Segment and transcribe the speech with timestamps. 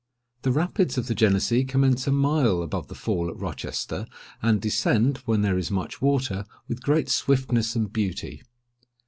[0.41, 4.07] The Rapids of the Genessee commence a mile above the Fall at Rochester,
[4.41, 8.41] and descend, when there is much water, with great swiftness and beauty.